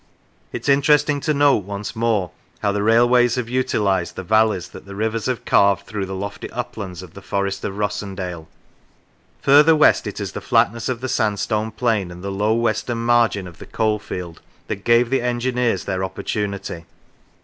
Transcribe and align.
It 0.51 0.63
is 0.63 0.69
interesting 0.69 1.19
to 1.19 1.31
note 1.31 1.63
once 1.65 1.95
more 1.95 2.31
how 2.63 2.71
the 2.71 2.81
railways 2.81 3.35
have 3.35 3.47
utilised 3.47 4.15
the 4.15 4.23
valleys 4.23 4.69
that 4.69 4.87
the 4.87 4.95
rivers 4.95 5.27
have 5.27 5.45
carved 5.45 5.85
through 5.85 6.07
the 6.07 6.15
lofty 6.15 6.49
uplands 6.49 7.03
of 7.03 7.13
the 7.13 7.21
Forest 7.21 7.63
of 7.65 7.75
Rossendale; 7.75 8.47
further 9.43 9.75
west 9.75 10.07
it 10.07 10.19
is 10.19 10.31
the 10.31 10.41
flatness 10.41 10.89
of 10.89 11.01
the 11.01 11.07
sandstone 11.07 11.69
plain 11.69 12.09
and 12.09 12.23
the 12.23 12.31
low 12.31 12.55
western 12.55 13.03
margin 13.05 13.45
of 13.47 13.59
the 13.59 13.67
coalfield 13.67 14.41
that 14.65 14.85
gave 14.85 15.11
the 15.11 15.21
en 15.21 15.39
gineers 15.39 15.85
their 15.85 16.03
opportunity. 16.03 16.85